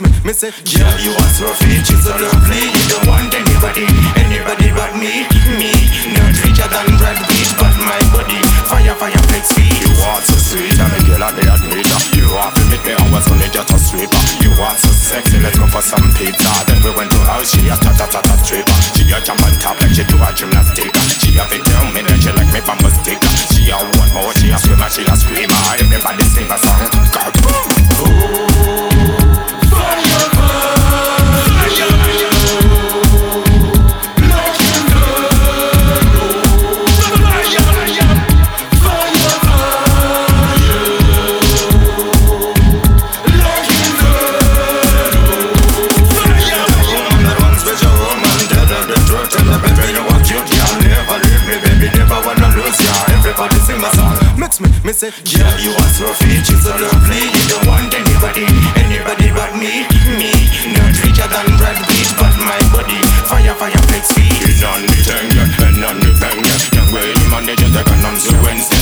[0.00, 2.58] me say, girl, you are so fit, she's so lovely.
[2.66, 3.86] You don't want anybody,
[4.18, 5.22] anybody but me,
[5.54, 5.70] me.
[6.10, 9.70] Not richer than Brad Pitt, but my body, fire, fire, flex feet.
[9.70, 11.86] You are so sweet, I'm a girl and they admit
[12.18, 14.18] You are to meet me, I was only just a sweeper.
[14.42, 16.50] You are so sexy, let's go for some pizza.
[16.66, 18.74] Then we went to house, she a ta ta ta ta stripper.
[18.98, 20.90] She a jump on top like she do a gymnastic.
[54.60, 57.22] Me, me say, girl, you are so fit, you so lovely.
[57.22, 58.46] You don't want anybody,
[58.78, 59.86] anybody but me,
[60.18, 60.30] me.
[60.74, 64.30] Not richer than Brad Pitt, but my body, fire, fire, flex feet.
[64.46, 66.38] It's on the thing, and on the bang,
[66.74, 68.73] young way you manage the condoms to Wednesday.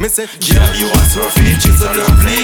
[0.00, 2.39] Me say, girl, you so fit, you so lovely